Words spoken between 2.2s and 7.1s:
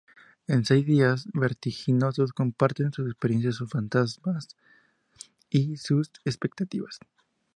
comparten sus experiencias, sus fantasmas y sus expectativas.